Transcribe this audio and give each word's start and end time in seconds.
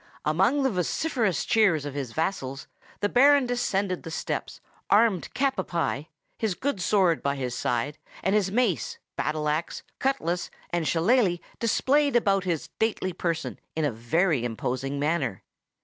Amid 0.25 0.63
the 0.65 0.71
vociferous 0.71 1.45
cheers 1.45 1.85
of 1.85 1.93
his 1.93 2.11
vassals, 2.11 2.65
the 3.01 3.07
Baron 3.07 3.45
descended 3.45 4.01
the 4.01 4.09
steps, 4.09 4.59
armed 4.89 5.31
cap 5.35 5.57
à 5.57 5.67
pie, 5.67 6.07
his 6.39 6.55
good 6.55 6.81
sword 6.81 7.21
by 7.21 7.35
his 7.35 7.55
side, 7.55 7.99
and 8.23 8.33
his 8.33 8.49
mace, 8.49 8.97
battle 9.15 9.47
axe, 9.47 9.83
cutlass, 9.99 10.49
and 10.71 10.87
shillalah 10.87 11.37
displayed 11.59 12.15
about 12.15 12.45
his 12.45 12.63
stately 12.63 13.13
person 13.13 13.59
in 13.75 13.85
a 13.85 13.91
very 13.91 14.43
imposing 14.43 14.99
manner. 14.99 15.43